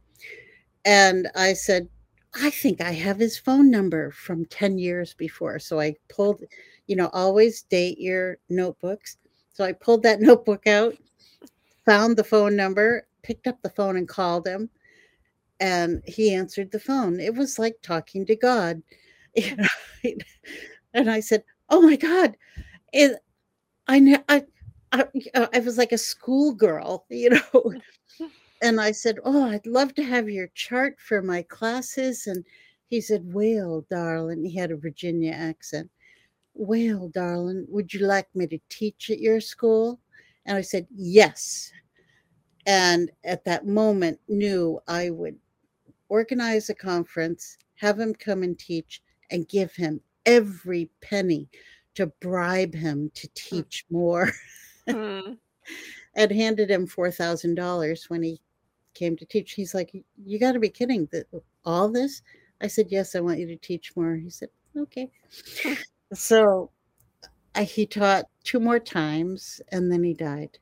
[0.86, 1.90] And I said,
[2.42, 5.60] I think I have his phone number from 10 years before.
[5.60, 6.42] So I pulled,
[6.88, 9.18] you know, always date your notebooks.
[9.52, 10.96] So I pulled that notebook out,
[11.86, 14.70] found the phone number, picked up the phone and called him.
[15.60, 17.20] And he answered the phone.
[17.20, 18.82] It was like talking to God.
[19.36, 19.56] You
[20.04, 20.14] know?
[20.94, 22.36] and I said, Oh my God,
[22.94, 23.20] it,
[23.88, 24.44] I, I,
[24.92, 25.06] I,
[25.36, 27.74] uh, I was like a schoolgirl, you know.
[28.62, 32.28] and I said, Oh, I'd love to have your chart for my classes.
[32.28, 32.44] And
[32.90, 35.90] he said, Well, darling, he had a Virginia accent.
[36.54, 40.00] Well, darling, would you like me to teach at your school?
[40.46, 41.72] And I said, Yes.
[42.70, 45.36] And at that moment, knew I would
[46.08, 49.02] organize a conference, have him come and teach,
[49.32, 51.50] and give him every penny
[51.96, 54.32] to bribe him to teach more.
[54.88, 55.36] mm.
[56.14, 58.40] and handed him $4,000 when he
[58.94, 59.54] came to teach.
[59.54, 59.92] He's like,
[60.24, 61.10] You got to be kidding.
[61.12, 61.26] That
[61.66, 62.22] all this?
[62.62, 64.16] I said, Yes, I want you to teach more.
[64.16, 65.10] He said, Okay.
[66.14, 66.70] so
[67.56, 70.60] I, he taught two more times and then he died.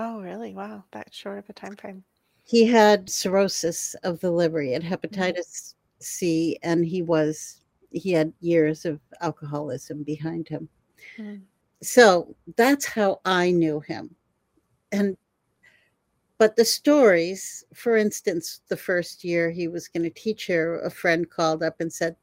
[0.00, 0.54] Oh, really?
[0.54, 0.84] Wow.
[0.92, 2.02] That short of a time frame.
[2.44, 4.94] He had cirrhosis of the liver, he had mm-hmm.
[4.94, 6.00] hepatitis mm-hmm.
[6.00, 7.60] C, and he was,
[7.90, 10.68] he had years of alcoholism behind him.
[11.18, 11.42] Mm
[11.82, 14.14] so that's how I knew him.
[14.92, 15.16] And
[16.38, 20.90] but the stories, for instance, the first year he was going to teach here, a
[20.90, 22.16] friend called up and said,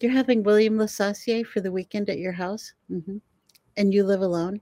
[0.00, 2.72] You're having William LeSassier for the weekend at your house?
[2.90, 3.18] Mm-hmm.
[3.76, 4.60] And you live alone?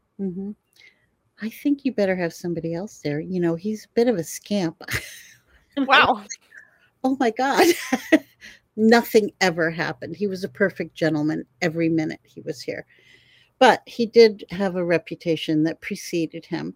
[1.41, 3.21] I think you better have somebody else there.
[3.21, 4.83] You know, he's a bit of a scamp.
[5.87, 6.25] Wow.
[7.05, 7.69] oh my God.
[8.77, 10.17] Nothing ever happened.
[10.17, 12.85] He was a perfect gentleman every minute he was here.
[13.61, 16.75] But he did have a reputation that preceded him.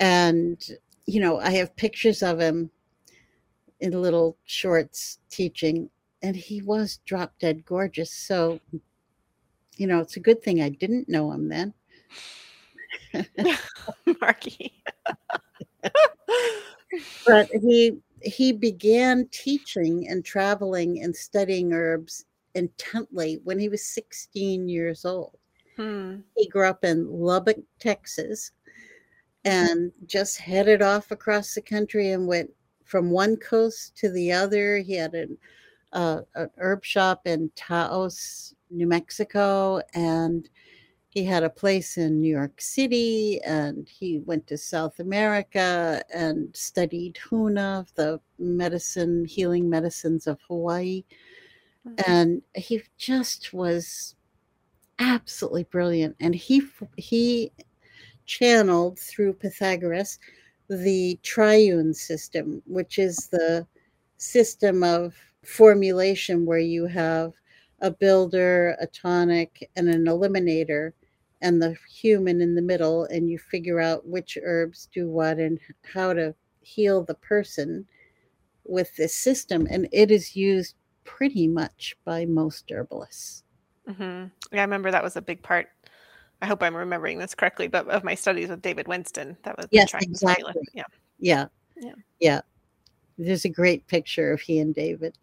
[0.00, 0.60] And,
[1.06, 2.70] you know, I have pictures of him
[3.78, 5.88] in little shorts teaching,
[6.22, 8.12] and he was drop dead gorgeous.
[8.12, 8.58] So,
[9.76, 11.74] you know, it's a good thing I didn't know him then.
[14.06, 14.72] Margi.
[17.26, 22.24] but he he began teaching and traveling and studying herbs
[22.54, 25.36] intently when he was 16 years old.
[25.76, 26.16] Hmm.
[26.36, 28.52] He grew up in Lubbock, Texas,
[29.44, 29.72] mm-hmm.
[29.72, 32.50] and just headed off across the country and went
[32.84, 34.78] from one coast to the other.
[34.78, 35.36] He had an,
[35.92, 40.48] uh, an herb shop in Taos, New Mexico and
[41.12, 46.48] he had a place in New York City and he went to South America and
[46.56, 51.04] studied Huna, the medicine, healing medicines of Hawaii.
[51.86, 52.10] Mm-hmm.
[52.10, 54.14] And he just was
[55.00, 56.16] absolutely brilliant.
[56.18, 56.62] And he
[56.96, 57.52] he
[58.24, 60.18] channeled through Pythagoras
[60.70, 63.66] the triune system, which is the
[64.16, 67.34] system of formulation where you have
[67.82, 70.92] a builder, a tonic, and an eliminator,
[71.42, 75.58] and the human in the middle, and you figure out which herbs do what and
[75.92, 77.84] how to heal the person
[78.64, 79.66] with this system.
[79.68, 83.42] And it is used pretty much by most herbalists.
[83.88, 84.26] Mm-hmm.
[84.52, 85.68] Yeah, I remember that was a big part.
[86.40, 89.66] I hope I'm remembering this correctly, but of my studies with David Winston, that was
[89.70, 90.52] yes, exactly.
[90.74, 90.84] Yeah.
[91.18, 92.40] yeah, yeah, yeah.
[93.18, 95.18] There's a great picture of he and David.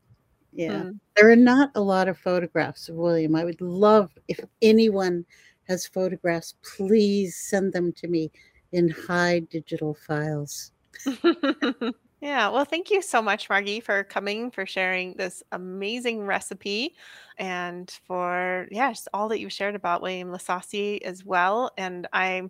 [0.51, 0.99] Yeah, mm.
[1.15, 3.35] there are not a lot of photographs of William.
[3.35, 5.25] I would love if anyone
[5.69, 8.31] has photographs, please send them to me
[8.71, 10.71] in high digital files.
[12.21, 16.95] Yeah, well, thank you so much, Margi, for coming, for sharing this amazing recipe,
[17.37, 21.71] and for yeah, just all that you shared about William LeSassier as well.
[21.77, 22.49] And I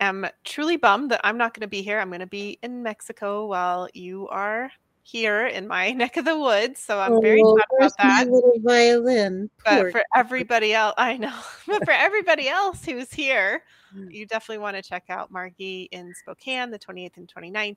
[0.00, 2.00] am truly bummed that I'm not going to be here.
[2.00, 4.72] I'm going to be in Mexico while you are
[5.06, 6.80] here in my neck of the woods.
[6.80, 8.28] So I'm very oh, sad about that.
[8.28, 9.50] little violin.
[9.64, 11.34] But for everybody else, I know.
[11.66, 13.62] but for everybody else who's here,
[13.96, 14.12] mm.
[14.12, 17.76] you definitely want to check out Margi in Spokane, the 28th and 29th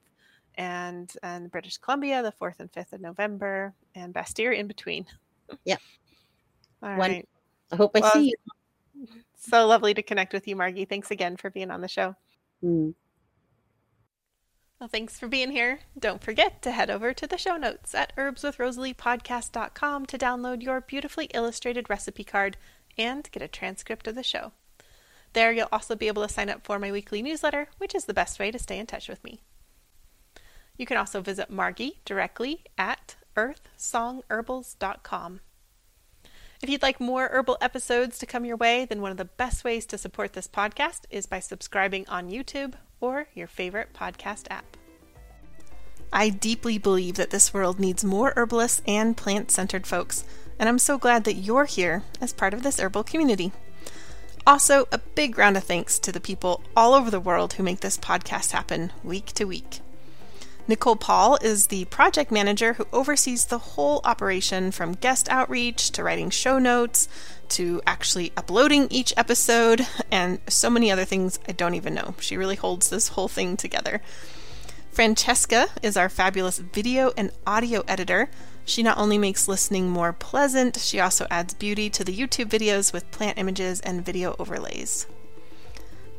[0.55, 5.05] and and British Columbia the 4th and 5th of November and Bastyr in between.
[5.65, 5.77] Yeah.
[6.83, 7.29] All One, right.
[7.71, 9.07] I hope I well, see you.
[9.35, 10.87] So lovely to connect with you, Margi.
[10.87, 12.15] Thanks again for being on the show.
[12.63, 12.93] Mm.
[14.79, 15.81] Well, thanks for being here.
[15.97, 21.25] Don't forget to head over to the show notes at herbswithrosaliepodcast.com to download your beautifully
[21.33, 22.55] illustrated recipe card
[22.97, 24.53] and get a transcript of the show.
[25.33, 28.13] There, you'll also be able to sign up for my weekly newsletter, which is the
[28.13, 29.41] best way to stay in touch with me.
[30.77, 35.41] You can also visit Margi directly at earthsongherbals.com.
[36.61, 39.65] If you'd like more herbal episodes to come your way, then one of the best
[39.65, 44.77] ways to support this podcast is by subscribing on YouTube or your favorite podcast app.
[46.11, 50.23] I deeply believe that this world needs more herbalists and plant centered folks,
[50.57, 53.51] and I'm so glad that you're here as part of this herbal community.
[54.47, 57.81] Also, a big round of thanks to the people all over the world who make
[57.81, 59.81] this podcast happen week to week.
[60.69, 66.03] Nicole Paul is the project manager who oversees the whole operation from guest outreach to
[66.03, 67.09] writing show notes
[67.47, 72.13] to actually uploading each episode and so many other things I don't even know.
[72.19, 73.99] She really holds this whole thing together.
[74.91, 78.29] Francesca is our fabulous video and audio editor.
[78.63, 82.93] She not only makes listening more pleasant, she also adds beauty to the YouTube videos
[82.93, 85.07] with plant images and video overlays.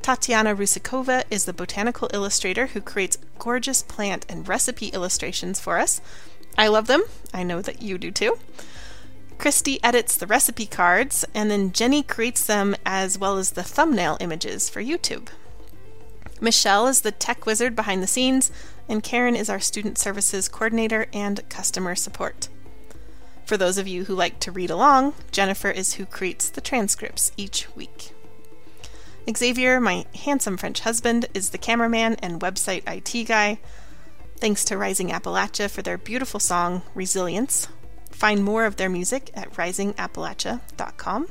[0.02, 6.00] Tatiana Rusikova is the botanical illustrator who creates gorgeous plant and recipe illustrations for us.
[6.56, 7.02] I love them.
[7.34, 8.38] I know that you do too.
[9.38, 14.16] Christy edits the recipe cards, and then Jenny creates them as well as the thumbnail
[14.20, 15.28] images for YouTube.
[16.40, 18.50] Michelle is the tech wizard behind the scenes,
[18.88, 22.48] and Karen is our student services coordinator and customer support.
[23.44, 27.32] For those of you who like to read along, Jennifer is who creates the transcripts
[27.36, 28.12] each week.
[29.36, 33.58] Xavier, my handsome French husband, is the cameraman and website IT guy.
[34.36, 37.68] Thanks to Rising Appalachia for their beautiful song, Resilience.
[38.10, 41.28] Find more of their music at risingappalachia.com.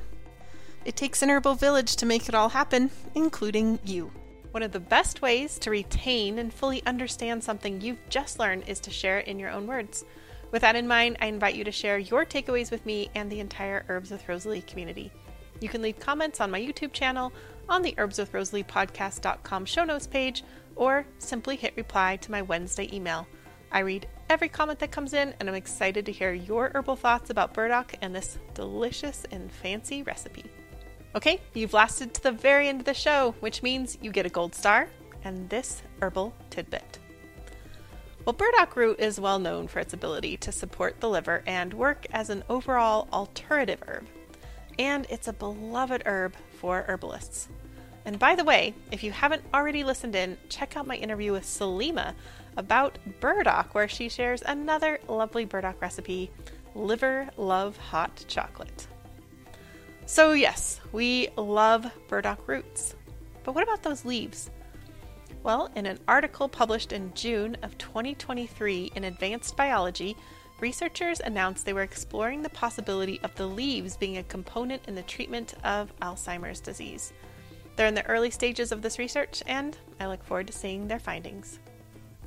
[0.86, 4.12] It takes an herbal village to make it all happen, including you.
[4.52, 8.80] One of the best ways to retain and fully understand something you've just learned is
[8.82, 10.06] to share it in your own words.
[10.52, 13.39] With that in mind, I invite you to share your takeaways with me and the
[13.39, 15.12] entire Herbs with Rosalie community.
[15.60, 17.34] You can leave comments on my YouTube channel
[17.68, 20.43] on the Herbs with Rosalie herbswithrosaliepodcast.com show notes page,
[20.76, 23.28] or simply hit reply to my Wednesday email.
[23.72, 27.30] I read every comment that comes in, and I'm excited to hear your herbal thoughts
[27.30, 30.45] about burdock and this delicious and fancy recipe.
[31.16, 34.30] Okay, you've lasted to the very end of the show, which means you get a
[34.30, 34.88] gold star
[35.24, 36.99] and this herbal tidbit.
[38.26, 42.05] Well, burdock root is well known for its ability to support the liver and work
[42.12, 44.05] as an overall alterative herb.
[44.80, 47.50] And it's a beloved herb for herbalists.
[48.06, 51.44] And by the way, if you haven't already listened in, check out my interview with
[51.44, 52.14] Salima
[52.58, 56.32] about burdock, where she shares another lovely burdock recipe
[56.74, 58.88] liver love hot chocolate.
[60.06, 62.96] So, yes, we love burdock roots.
[63.44, 64.50] But what about those leaves?
[65.44, 70.18] Well, in an article published in June of 2023 in Advanced Biology,
[70.62, 75.01] researchers announced they were exploring the possibility of the leaves being a component in the
[75.03, 77.14] treatment of Alzheimer's disease.
[77.76, 80.99] They're in the early stages of this research, and I look forward to seeing their
[80.99, 81.60] findings.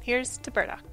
[0.00, 0.91] Here's to burdock.